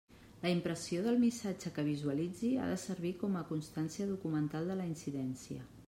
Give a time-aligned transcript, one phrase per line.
[0.45, 4.91] La impressió del missatge que visualitzi ha de servir com a constància documental de la
[4.95, 5.69] incidència.